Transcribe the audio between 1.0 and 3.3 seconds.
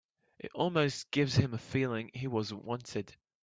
gives him a feeling he wasn't wanted.